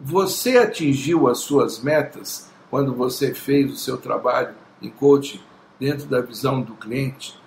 você 0.01 0.57
atingiu 0.57 1.29
as 1.29 1.39
suas 1.39 1.81
metas 1.81 2.51
quando 2.71 2.95
você 2.95 3.35
fez 3.35 3.71
o 3.71 3.77
seu 3.77 3.99
trabalho 3.99 4.55
em 4.81 4.89
coaching 4.89 5.41
dentro 5.79 6.07
da 6.07 6.23
visão 6.23 6.63
do 6.63 6.75
cliente? 6.75 7.39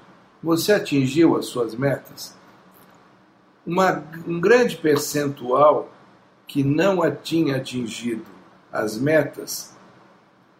Você 0.43 0.71
atingiu 0.71 1.35
as 1.35 1.47
suas 1.47 1.73
metas? 1.73 2.37
Uma, 3.65 4.03
um 4.27 4.39
grande 4.39 4.77
percentual 4.77 5.89
que 6.47 6.63
não 6.63 7.03
a 7.03 7.11
tinha 7.11 7.57
atingido 7.57 8.25
as 8.71 8.97
metas, 8.97 9.75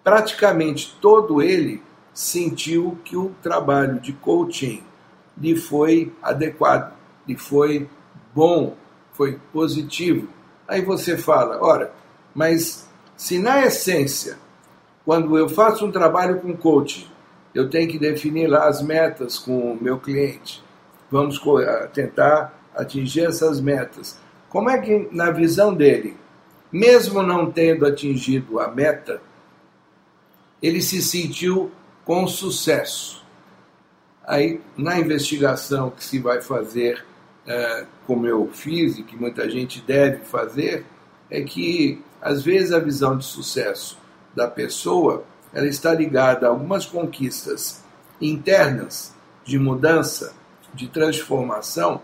praticamente 0.03 0.96
todo 1.01 1.41
ele 1.41 1.82
sentiu 2.13 2.98
que 3.03 3.15
o 3.15 3.32
trabalho 3.41 4.00
de 4.00 4.13
coaching 4.13 4.84
lhe 5.38 5.56
foi 5.56 6.13
adequado, 6.22 6.94
lhe 7.27 7.38
foi 7.38 7.89
bom, 8.34 8.75
foi 9.13 9.39
positivo. 9.53 10.27
Aí 10.68 10.82
você 10.82 11.18
fala, 11.18 11.63
ora, 11.63 11.91
mas 12.36 12.88
se 13.15 13.39
na 13.39 13.65
essência, 13.65 14.38
quando 15.06 15.38
eu 15.38 15.50
faço 15.50 15.86
um 15.86 15.91
trabalho 15.91 16.39
com 16.39 16.56
coaching, 16.56 17.08
eu 17.53 17.70
tenho 17.70 17.89
que 17.89 17.98
definir 17.98 18.48
lá 18.48 18.68
as 18.68 18.82
metas 18.82 19.39
com 19.39 19.72
o 19.72 19.77
meu 19.82 20.00
cliente, 20.00 20.63
vamos 21.10 21.41
tentar 21.94 22.59
atingir 22.79 23.25
essas 23.25 23.59
metas. 23.59 24.17
Como 24.50 24.69
é 24.69 24.77
que, 24.79 25.07
na 25.12 25.31
visão 25.31 25.74
dele, 25.74 26.17
mesmo 26.71 27.21
não 27.21 27.51
tendo 27.51 27.86
atingido 27.86 28.59
a 28.59 28.67
meta, 28.67 29.21
ele 30.62 30.81
se 30.81 31.01
sentiu 31.01 31.71
com 32.05 32.27
sucesso? 32.27 33.24
Aí, 34.25 34.62
na 34.77 35.00
investigação 35.00 35.89
que 35.89 36.03
se 36.03 36.19
vai 36.19 36.41
fazer, 36.41 37.03
é, 37.45 37.86
como 38.05 38.27
eu 38.27 38.50
fiz 38.51 38.98
e 38.98 39.03
que 39.03 39.15
muita 39.15 39.50
gente 39.50 39.81
deve 39.81 40.25
fazer, 40.25 40.86
é 41.29 41.41
que 41.41 42.01
às 42.21 42.43
vezes 42.43 42.71
a 42.71 42.79
visão 42.79 43.17
de 43.17 43.25
sucesso 43.25 43.98
da 44.36 44.48
pessoa 44.48 45.24
ela 45.53 45.67
está 45.67 45.93
ligada 45.93 46.45
a 46.45 46.50
algumas 46.50 46.86
conquistas 46.86 47.83
internas 48.21 49.15
de 49.43 49.57
mudança, 49.57 50.33
de 50.74 50.88
transformação, 50.88 52.01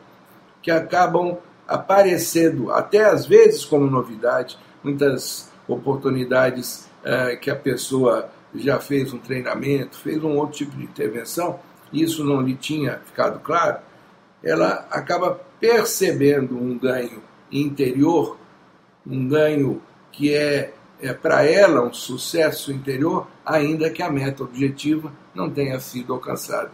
que 0.66 0.72
acabam 0.72 1.38
aparecendo, 1.68 2.72
até 2.72 3.06
às 3.06 3.28
vezes 3.28 3.64
como 3.64 3.86
novidade, 3.86 4.58
muitas 4.84 5.52
oportunidades 5.68 6.90
é, 7.04 7.36
que 7.36 7.52
a 7.52 7.56
pessoa 7.56 8.32
já 8.56 8.80
fez 8.80 9.14
um 9.14 9.20
treinamento, 9.20 9.96
fez 9.96 10.24
um 10.24 10.36
outro 10.38 10.58
tipo 10.58 10.76
de 10.76 10.84
intervenção, 10.84 11.60
isso 11.94 12.26
não 12.26 12.42
lhe 12.42 12.56
tinha 12.56 13.00
ficado 13.06 13.40
claro, 13.42 13.78
ela 14.44 14.88
acaba 14.90 15.40
percebendo 15.60 16.58
um 16.58 16.80
ganho 16.80 17.22
interior, 17.52 18.36
um 19.06 19.28
ganho 19.28 19.80
que 20.12 20.34
é, 20.34 20.74
é 21.00 21.14
para 21.14 21.46
ela 21.46 21.84
um 21.84 21.94
sucesso 21.94 22.72
interior, 22.72 23.28
ainda 23.46 23.92
que 23.92 24.02
a 24.02 24.10
meta 24.10 24.42
objetiva 24.42 25.14
não 25.32 25.48
tenha 25.48 25.80
sido 25.80 26.12
alcançada. 26.12 26.72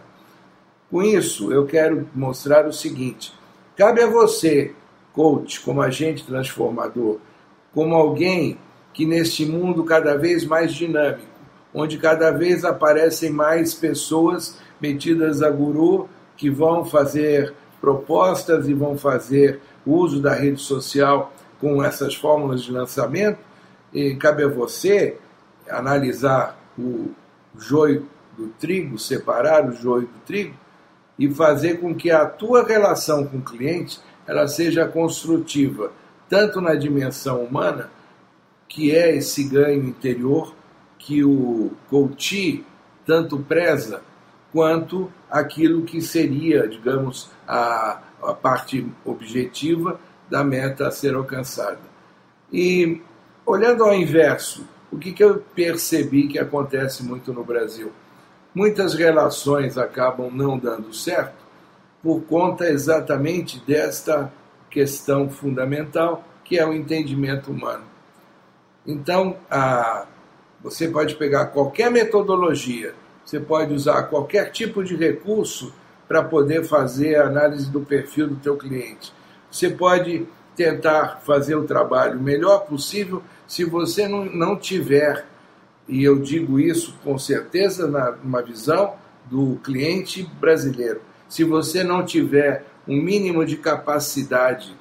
Com 0.90 1.02
isso, 1.02 1.52
eu 1.52 1.66
quero 1.66 2.08
mostrar 2.14 2.66
o 2.66 2.72
seguinte: 2.72 3.34
cabe 3.82 4.00
a 4.00 4.06
você 4.06 4.72
coach, 5.12 5.60
como 5.60 5.82
agente 5.82 6.24
transformador, 6.24 7.18
como 7.74 7.96
alguém 7.96 8.56
que 8.94 9.04
neste 9.04 9.44
mundo 9.44 9.82
cada 9.82 10.16
vez 10.16 10.44
mais 10.44 10.72
dinâmico, 10.72 11.26
onde 11.74 11.98
cada 11.98 12.30
vez 12.30 12.64
aparecem 12.64 13.30
mais 13.30 13.74
pessoas 13.74 14.56
metidas 14.80 15.42
a 15.42 15.50
guru 15.50 16.08
que 16.36 16.48
vão 16.48 16.84
fazer 16.84 17.54
propostas 17.80 18.68
e 18.68 18.72
vão 18.72 18.96
fazer 18.96 19.60
uso 19.84 20.22
da 20.22 20.32
rede 20.32 20.60
social 20.60 21.32
com 21.60 21.82
essas 21.82 22.14
fórmulas 22.14 22.62
de 22.62 22.70
lançamento, 22.70 23.40
e 23.92 24.14
cabe 24.14 24.44
a 24.44 24.48
você 24.48 25.18
analisar 25.68 26.56
o 26.78 27.10
joio 27.58 28.06
do 28.38 28.46
trigo, 28.60 28.96
separar 28.96 29.68
o 29.68 29.72
joio 29.72 30.02
do 30.02 30.20
trigo 30.24 30.54
e 31.18 31.32
fazer 31.32 31.80
com 31.80 31.94
que 31.94 32.10
a 32.10 32.26
tua 32.26 32.66
relação 32.66 33.26
com 33.26 33.38
o 33.38 33.42
cliente 33.42 34.00
ela 34.26 34.46
seja 34.48 34.86
construtiva, 34.86 35.92
tanto 36.28 36.60
na 36.60 36.74
dimensão 36.74 37.42
humana, 37.42 37.90
que 38.68 38.94
é 38.94 39.16
esse 39.16 39.44
ganho 39.44 39.84
interior 39.84 40.54
que 40.98 41.22
o 41.24 41.72
coach 41.90 42.64
tanto 43.04 43.38
preza, 43.38 44.02
quanto 44.52 45.10
aquilo 45.30 45.82
que 45.82 46.00
seria, 46.00 46.68
digamos, 46.68 47.30
a, 47.48 48.00
a 48.22 48.32
parte 48.34 48.86
objetiva 49.04 49.98
da 50.30 50.44
meta 50.44 50.86
a 50.86 50.90
ser 50.90 51.14
alcançada. 51.14 51.80
E 52.52 53.00
olhando 53.44 53.84
ao 53.84 53.94
inverso, 53.94 54.66
o 54.90 54.98
que, 54.98 55.12
que 55.12 55.24
eu 55.24 55.42
percebi 55.54 56.28
que 56.28 56.38
acontece 56.38 57.02
muito 57.02 57.32
no 57.32 57.42
Brasil? 57.42 57.90
Muitas 58.54 58.94
relações 58.94 59.78
acabam 59.78 60.30
não 60.30 60.58
dando 60.58 60.92
certo 60.92 61.42
por 62.02 62.22
conta 62.22 62.68
exatamente 62.68 63.62
desta 63.66 64.32
questão 64.68 65.30
fundamental 65.30 66.24
que 66.44 66.58
é 66.58 66.66
o 66.66 66.72
entendimento 66.72 67.50
humano. 67.50 67.84
Então, 68.86 69.36
a, 69.50 70.06
você 70.62 70.88
pode 70.88 71.14
pegar 71.14 71.46
qualquer 71.46 71.90
metodologia, 71.90 72.94
você 73.24 73.38
pode 73.38 73.72
usar 73.72 74.02
qualquer 74.04 74.50
tipo 74.50 74.82
de 74.82 74.96
recurso 74.96 75.72
para 76.08 76.22
poder 76.22 76.64
fazer 76.64 77.16
a 77.16 77.26
análise 77.26 77.70
do 77.70 77.80
perfil 77.80 78.28
do 78.28 78.36
teu 78.36 78.56
cliente. 78.56 79.12
Você 79.50 79.70
pode 79.70 80.26
tentar 80.56 81.20
fazer 81.24 81.54
o 81.54 81.64
trabalho 81.64 82.18
o 82.18 82.22
melhor 82.22 82.66
possível 82.66 83.22
se 83.46 83.64
você 83.64 84.06
não, 84.06 84.24
não 84.24 84.56
tiver, 84.56 85.24
e 85.88 86.02
eu 86.02 86.18
digo 86.18 86.60
isso 86.60 86.94
com 87.02 87.18
certeza 87.18 87.88
na, 87.88 88.12
numa 88.12 88.42
visão 88.42 88.94
do 89.26 89.56
cliente 89.62 90.28
brasileiro, 90.40 91.00
se 91.28 91.44
você 91.44 91.82
não 91.82 92.04
tiver 92.04 92.64
um 92.86 92.96
mínimo 92.96 93.44
de 93.44 93.56
capacidade 93.56 94.76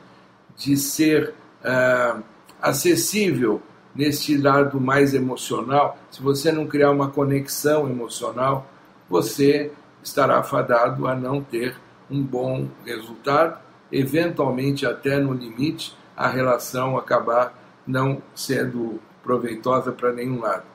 de 0.58 0.76
ser 0.76 1.34
uh, 1.64 2.22
acessível 2.62 3.62
neste 3.96 4.38
lado 4.38 4.80
mais 4.80 5.14
emocional, 5.14 5.98
se 6.10 6.22
você 6.22 6.52
não 6.52 6.68
criar 6.68 6.92
uma 6.92 7.10
conexão 7.10 7.90
emocional, 7.90 8.70
você 9.10 9.72
estará 10.04 10.42
fadado 10.44 11.08
a 11.08 11.16
não 11.16 11.42
ter 11.42 11.76
um 12.10 12.22
bom 12.22 12.68
resultado, 12.86 13.60
eventualmente 13.92 14.86
até 14.86 15.20
no 15.20 15.34
limite 15.34 15.96
a 16.16 16.28
relação 16.28 16.98
acabar 16.98 17.58
não 17.86 18.22
sendo 18.36 19.00
proveitosa 19.24 19.92
para 19.92 20.12
nenhum 20.12 20.40
lado. 20.40 20.71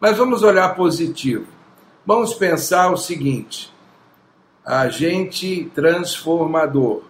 Mas 0.00 0.16
vamos 0.16 0.42
olhar 0.42 0.74
positivo. 0.74 1.46
Vamos 2.06 2.34
pensar 2.34 2.92
o 2.92 2.96
seguinte: 2.96 3.72
agente 4.64 5.70
transformador. 5.74 7.02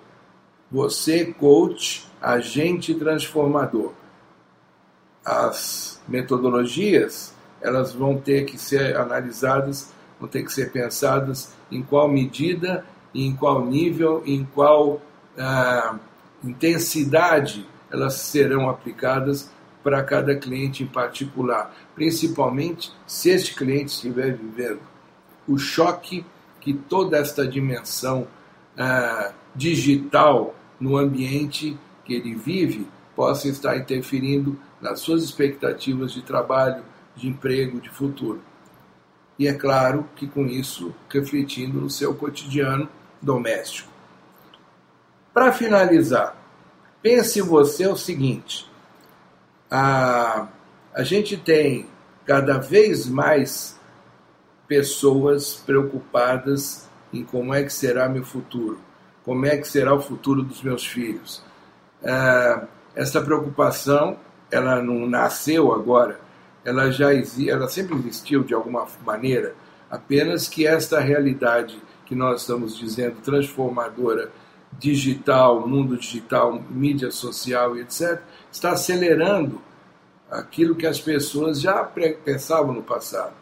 Você, 0.71 1.27
coach, 1.27 2.07
agente 2.21 2.95
transformador 2.95 3.93
as 5.29 6.01
metodologias 6.09 7.35
elas 7.61 7.93
vão 7.93 8.17
ter 8.17 8.45
que 8.45 8.57
ser 8.57 8.97
analisadas, 8.97 9.93
vão 10.19 10.29
ter 10.29 10.43
que 10.43 10.53
ser 10.53 10.71
pensadas 10.71 11.53
em 11.71 11.83
qual 11.83 12.09
medida, 12.09 12.85
em 13.15 13.35
qual 13.35 13.67
nível, 13.67 14.23
em 14.25 14.45
qual 14.55 15.03
ah, 15.37 15.97
intensidade 16.43 17.67
elas 17.91 18.15
serão 18.15 18.71
aplicadas 18.71 19.51
para 19.83 20.03
cada 20.03 20.37
cliente 20.37 20.83
em 20.83 20.87
particular, 20.87 21.75
principalmente 21.95 22.93
se 23.07 23.31
este 23.31 23.55
cliente 23.55 23.93
estiver 23.93 24.37
vivendo 24.37 24.81
o 25.47 25.57
choque 25.59 26.25
que 26.61 26.75
toda 26.75 27.17
esta 27.17 27.47
dimensão 27.47 28.27
ah, 28.77 29.33
digital 29.55 30.55
no 30.79 30.97
ambiente 30.97 31.79
que 32.05 32.15
ele 32.15 32.35
vive 32.35 32.87
possa 33.17 33.49
estar 33.49 33.77
interferindo 33.77 34.59
nas 34.81 35.01
suas 35.01 35.25
expectativas 35.25 36.13
de 36.13 36.23
trabalho, 36.23 36.85
de 37.17 37.29
emprego, 37.29 37.81
de 37.81 37.89
futuro. 37.89 38.41
E 39.39 39.47
é 39.47 39.55
claro 39.55 40.09
que 40.15 40.27
com 40.27 40.47
isso 40.47 40.95
refletindo 41.09 41.81
no 41.81 41.91
seu 41.91 42.15
cotidiano 42.15 42.89
doméstico. 43.21 43.91
Para 45.33 45.53
finalizar, 45.53 46.37
pense 47.03 47.41
você 47.41 47.87
o 47.87 47.97
seguinte: 47.97 48.69
a, 49.71 50.49
a 50.95 51.03
gente 51.03 51.37
tem 51.37 51.87
cada 52.25 52.59
vez 52.59 53.09
mais 53.09 53.79
pessoas 54.67 55.55
preocupadas 55.55 56.89
em 57.13 57.25
como 57.25 57.55
é 57.55 57.63
que 57.63 57.73
será 57.73 58.09
meu 58.09 58.25
futuro, 58.25 58.79
como 59.25 59.47
é 59.47 59.57
que 59.57 59.67
será 59.67 59.95
o 59.95 60.01
futuro 60.01 60.43
dos 60.43 60.63
meus 60.63 60.87
filhos. 60.87 61.43
É, 62.03 62.63
essa 62.95 63.21
preocupação 63.23 64.19
ela 64.51 64.83
não 64.83 65.07
nasceu 65.07 65.73
agora, 65.73 66.21
ela 66.65 66.91
já 66.91 67.11
ela 67.47 67.69
sempre 67.69 67.97
existiu 67.97 68.43
de 68.43 68.55
alguma 68.55 68.87
maneira, 69.05 69.55
apenas 69.91 70.49
que 70.49 70.67
esta 70.67 71.01
realidade 71.01 71.81
que 72.05 72.15
nós 72.15 72.43
estamos 72.43 72.77
dizendo 72.77 73.17
transformadora, 73.23 74.31
digital, 74.79 75.67
mundo 75.67 75.97
digital, 75.97 76.63
mídia 76.71 77.11
social 77.11 77.77
e 77.77 77.81
etc, 77.81 78.21
está 78.51 78.73
acelerando 78.73 79.61
aquilo 80.31 80.75
que 80.75 80.87
as 80.87 81.01
pessoas 81.01 81.61
já 81.61 81.83
pensavam 82.25 82.73
no 82.75 82.83
passado. 82.83 83.35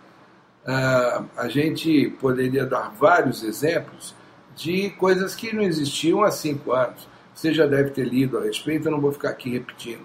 Uh, 0.64 1.25
a 1.37 1.49
gente 1.49 2.11
poderia 2.21 2.66
dar 2.66 2.90
vários 2.90 3.42
exemplos 3.42 4.14
de 4.57 4.90
coisas 4.90 5.35
que 5.35 5.55
não 5.55 5.62
existiam 5.62 6.23
há 6.23 6.31
cinco 6.31 6.73
anos. 6.73 7.09
Você 7.35 7.53
já 7.53 7.66
deve 7.66 7.90
ter 7.90 8.05
lido 8.05 8.38
a 8.38 8.42
respeito, 8.42 8.88
eu 8.88 8.92
não 8.92 9.01
vou 9.01 9.12
ficar 9.12 9.31
aqui 9.31 9.51
repetindo. 9.51 10.05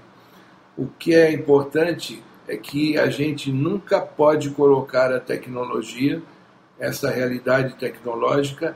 O 0.78 0.88
que 0.88 1.16
é 1.16 1.32
importante 1.32 2.22
é 2.48 2.58
que 2.58 2.98
a 2.98 3.10
gente 3.10 3.52
nunca 3.52 4.02
pode 4.02 4.50
colocar 4.52 5.14
a 5.14 5.20
tecnologia, 5.20 6.22
essa 6.78 7.10
realidade 7.10 7.76
tecnológica, 7.76 8.76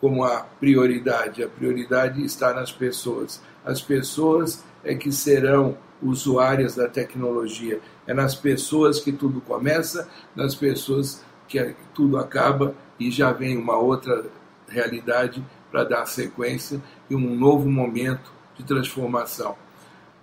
como 0.00 0.24
a 0.24 0.40
prioridade. 0.40 1.42
A 1.42 1.48
prioridade 1.48 2.24
está 2.24 2.52
nas 2.52 2.72
pessoas. 2.72 3.40
As 3.64 3.80
pessoas 3.80 4.64
é 4.84 4.94
que 4.94 5.10
serão 5.12 5.76
usuárias 6.02 6.74
da 6.76 6.88
tecnologia. 6.88 7.80
É 8.06 8.14
nas 8.14 8.34
pessoas 8.34 9.00
que 9.00 9.12
tudo 9.12 9.40
começa, 9.40 10.08
nas 10.34 10.54
pessoas 10.54 11.22
que 11.46 11.74
tudo 11.94 12.18
acaba 12.18 12.74
e 12.98 13.10
já 13.10 13.32
vem 13.32 13.56
uma 13.56 13.76
outra 13.76 14.26
realidade 14.68 15.44
para 15.70 15.84
dar 15.84 16.06
sequência 16.06 16.80
e 17.10 17.14
um 17.14 17.34
novo 17.34 17.68
momento 17.68 18.30
de 18.56 18.64
transformação. 18.64 19.56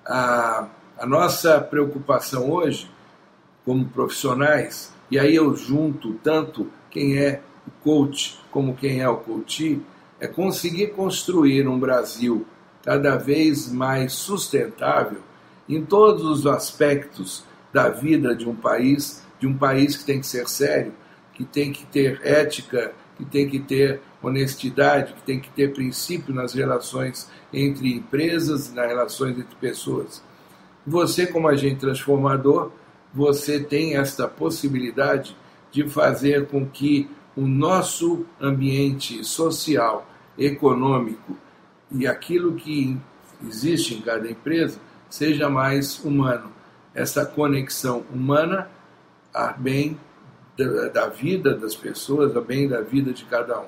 A 0.06 0.68
a 0.98 1.06
nossa 1.06 1.60
preocupação 1.60 2.50
hoje, 2.50 2.90
como 3.66 3.86
profissionais, 3.86 4.94
e 5.12 5.20
aí 5.20 5.36
eu 5.36 5.54
junto 5.56 6.14
tanto 6.24 6.72
quem 6.90 7.18
é 7.18 7.42
o 7.68 7.72
coach 7.84 8.40
como 8.50 8.76
quem 8.76 9.02
é 9.02 9.10
o 9.10 9.18
coach, 9.18 9.82
é 10.20 10.28
conseguir 10.28 10.94
construir 10.94 11.68
um 11.68 11.78
Brasil 11.78 12.46
cada 12.86 13.18
vez 13.18 13.72
mais 13.72 14.14
sustentável 14.14 15.20
em 15.68 15.84
todos 15.84 16.24
os 16.24 16.46
aspectos 16.46 17.44
da 17.74 17.90
vida 17.90 18.36
de 18.36 18.48
um 18.48 18.56
país, 18.56 19.26
de 19.40 19.48
um 19.48 19.58
país 19.58 19.98
que 19.98 20.06
tem 20.06 20.20
que 20.20 20.28
ser 20.28 20.48
sério, 20.48 20.94
que 21.34 21.44
tem 21.44 21.72
que 21.72 21.84
ter 21.88 22.22
ética, 22.24 22.94
que 23.18 23.26
tem 23.26 23.50
que 23.50 23.60
ter 23.60 24.00
honestidade, 24.22 25.14
que 25.14 25.24
tem 25.24 25.40
que 25.40 25.50
ter 25.50 25.74
princípio 25.74 26.34
nas 26.34 26.54
relações 26.54 27.30
entre 27.52 27.92
empresas, 27.92 28.72
nas 28.72 28.88
relações 28.88 29.38
entre 29.38 29.56
pessoas. 29.56 30.24
Você, 30.86 31.26
como 31.26 31.48
agente 31.48 31.80
transformador, 31.80 32.72
você 33.12 33.60
tem 33.60 33.98
esta 33.98 34.28
possibilidade 34.28 35.36
de 35.72 35.90
fazer 35.90 36.48
com 36.48 36.66
que 36.68 37.10
o 37.36 37.42
nosso 37.42 38.26
ambiente 38.40 39.24
social, 39.24 40.08
econômico 40.38 41.36
e 41.98 42.08
aquilo 42.08 42.56
que 42.56 42.98
existe 43.48 43.96
em 43.96 44.02
cada 44.02 44.30
empresa 44.30 44.80
seja 45.10 45.50
mais 45.50 46.04
humano. 46.04 46.52
Essa 46.94 47.26
conexão 47.26 48.06
humana 48.14 48.70
a 49.34 49.52
bem 49.52 49.98
da, 50.94 51.08
vida 51.10 51.54
das 51.54 51.76
pessoas, 51.76 52.36
a 52.36 52.42
bem 52.42 52.68
da 52.68 52.82
vida 52.82 53.12
de 53.12 53.26
cada 53.26 53.60
um. 53.60 53.68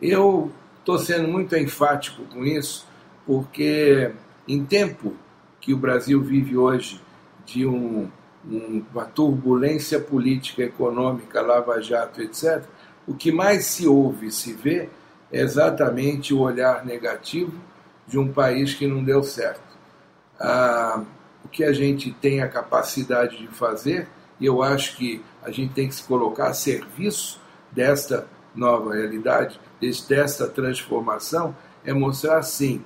Eu 0.00 0.52
estou 0.78 0.98
sendo 0.98 1.26
muito 1.26 1.56
enfático 1.56 2.22
com 2.26 2.44
isso, 2.44 2.86
porque 3.26 4.12
em 4.46 4.64
tempo 4.64 5.14
que 5.60 5.74
o 5.74 5.76
Brasil 5.76 6.22
vive 6.22 6.56
hoje 6.56 7.00
de 7.44 7.66
um, 7.66 8.08
um, 8.48 8.84
uma 8.92 9.04
turbulência 9.04 9.98
política, 9.98 10.62
econômica, 10.62 11.40
lava-jato, 11.40 12.22
etc., 12.22 12.62
o 13.06 13.14
que 13.14 13.30
mais 13.30 13.64
se 13.66 13.86
ouve, 13.86 14.30
se 14.30 14.52
vê, 14.52 14.88
exatamente 15.32 16.32
o 16.32 16.40
olhar 16.40 16.84
negativo 16.84 17.54
de 18.06 18.18
um 18.18 18.32
país 18.32 18.74
que 18.74 18.86
não 18.86 19.02
deu 19.02 19.22
certo. 19.22 19.60
ah, 20.38 21.02
o 21.44 21.48
que 21.48 21.62
a 21.62 21.72
gente 21.72 22.10
tem 22.12 22.42
a 22.42 22.48
capacidade 22.48 23.38
de 23.38 23.46
fazer, 23.46 24.08
e 24.40 24.46
eu 24.46 24.62
acho 24.62 24.96
que 24.96 25.22
a 25.42 25.50
gente 25.50 25.72
tem 25.72 25.88
que 25.88 25.94
se 25.94 26.02
colocar 26.02 26.48
a 26.48 26.54
serviço 26.54 27.40
desta 27.70 28.26
nova 28.54 28.94
realidade, 28.94 29.60
desta 30.08 30.48
transformação, 30.48 31.56
é 31.84 31.92
mostrar 31.92 32.42
sim 32.42 32.84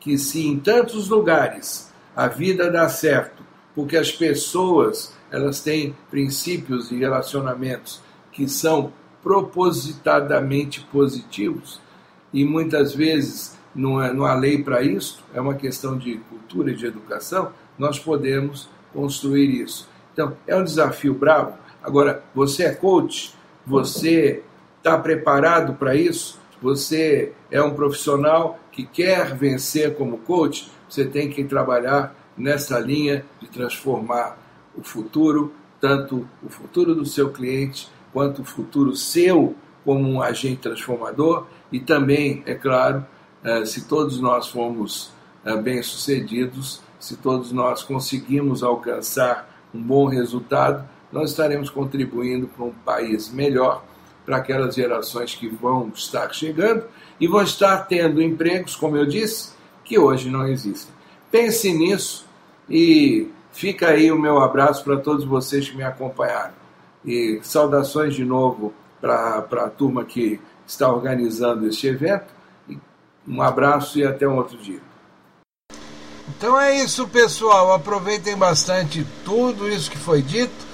que 0.00 0.18
se 0.18 0.44
em 0.44 0.58
tantos 0.58 1.08
lugares 1.08 1.92
a 2.16 2.26
vida 2.26 2.70
dá 2.70 2.88
certo, 2.88 3.44
porque 3.74 3.96
as 3.96 4.10
pessoas 4.10 5.14
elas 5.30 5.60
têm 5.60 5.96
princípios 6.10 6.90
e 6.90 6.96
relacionamentos 6.96 8.02
que 8.32 8.48
são 8.48 8.92
propositadamente 9.22 10.80
positivos 10.92 11.80
e 12.32 12.44
muitas 12.44 12.94
vezes 12.94 13.58
não, 13.74 14.02
é, 14.02 14.12
não 14.12 14.24
há 14.24 14.34
lei 14.34 14.62
para 14.62 14.82
isso, 14.82 15.22
é 15.34 15.40
uma 15.40 15.54
questão 15.54 15.96
de 15.96 16.16
cultura 16.28 16.70
e 16.70 16.74
de 16.74 16.86
educação, 16.86 17.52
nós 17.78 17.98
podemos 17.98 18.68
construir 18.92 19.62
isso. 19.62 19.88
Então, 20.12 20.36
é 20.46 20.56
um 20.56 20.64
desafio 20.64 21.14
bravo. 21.14 21.54
Agora, 21.82 22.22
você 22.34 22.64
é 22.64 22.74
coach, 22.74 23.34
você 23.66 24.42
está 24.78 24.98
preparado 24.98 25.74
para 25.74 25.94
isso, 25.94 26.38
você 26.60 27.32
é 27.50 27.62
um 27.62 27.74
profissional 27.74 28.58
que 28.70 28.84
quer 28.84 29.34
vencer 29.34 29.96
como 29.96 30.18
coach, 30.18 30.70
você 30.88 31.04
tem 31.04 31.30
que 31.30 31.44
trabalhar 31.44 32.14
nessa 32.36 32.78
linha 32.78 33.24
de 33.40 33.48
transformar 33.48 34.38
o 34.76 34.82
futuro, 34.82 35.52
tanto 35.80 36.28
o 36.42 36.48
futuro 36.48 36.94
do 36.94 37.06
seu 37.06 37.30
cliente, 37.30 37.88
quanto 38.12 38.42
o 38.42 38.44
futuro 38.44 38.94
seu 38.96 39.54
como 39.84 40.08
um 40.08 40.22
agente 40.22 40.60
transformador 40.60 41.46
e 41.72 41.80
também, 41.80 42.42
é 42.46 42.54
claro, 42.54 43.04
eh, 43.42 43.64
se 43.64 43.86
todos 43.86 44.20
nós 44.20 44.48
formos 44.48 45.12
eh, 45.44 45.56
bem-sucedidos, 45.56 46.82
se 46.98 47.16
todos 47.16 47.50
nós 47.52 47.82
conseguimos 47.82 48.62
alcançar 48.62 49.48
um 49.74 49.82
bom 49.82 50.06
resultado, 50.06 50.86
nós 51.10 51.30
estaremos 51.30 51.70
contribuindo 51.70 52.46
para 52.46 52.64
um 52.64 52.72
país 52.72 53.32
melhor 53.32 53.84
para 54.24 54.36
aquelas 54.36 54.74
gerações 54.74 55.34
que 55.34 55.48
vão 55.48 55.90
estar 55.94 56.32
chegando 56.32 56.84
e 57.18 57.26
vão 57.26 57.42
estar 57.42 57.78
tendo 57.86 58.22
empregos, 58.22 58.76
como 58.76 58.96
eu 58.96 59.06
disse, 59.06 59.52
que 59.82 59.98
hoje 59.98 60.30
não 60.30 60.46
existem. 60.46 60.94
Pense 61.30 61.72
nisso 61.72 62.26
e 62.68 63.28
fica 63.50 63.88
aí 63.88 64.12
o 64.12 64.18
meu 64.18 64.40
abraço 64.40 64.84
para 64.84 64.98
todos 64.98 65.24
vocês 65.24 65.68
que 65.68 65.76
me 65.76 65.82
acompanharam. 65.82 66.59
E 67.04 67.40
saudações 67.42 68.14
de 68.14 68.24
novo 68.24 68.74
para 69.00 69.38
a 69.38 69.70
turma 69.70 70.04
que 70.04 70.40
está 70.66 70.92
organizando 70.92 71.66
este 71.66 71.86
evento. 71.86 72.32
Um 73.26 73.42
abraço 73.42 73.98
e 73.98 74.04
até 74.04 74.26
um 74.26 74.36
outro 74.36 74.58
dia. 74.58 74.80
Então 76.28 76.58
é 76.60 76.82
isso, 76.82 77.08
pessoal. 77.08 77.72
Aproveitem 77.72 78.36
bastante 78.36 79.06
tudo 79.24 79.68
isso 79.68 79.90
que 79.90 79.98
foi 79.98 80.22
dito. 80.22 80.70